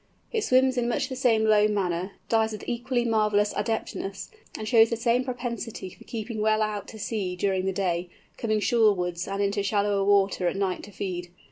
[0.31, 4.89] It swims in much the same low manner, dives with equally marvellous adeptness, and shows
[4.89, 9.43] the same propensity for keeping well out to sea during the day, coming shorewards and
[9.43, 11.29] into shallower water at night to feed.